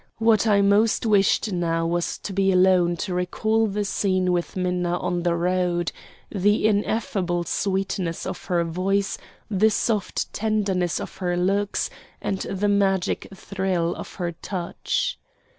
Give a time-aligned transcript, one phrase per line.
[0.17, 4.97] What I most wished now was to be alone to recall the scene with Minna
[4.97, 5.91] on the road,
[6.31, 13.27] the ineffable sweetness of her voice, the soft tenderness of her looks, and the magic
[13.35, 15.19] thrill of her touch.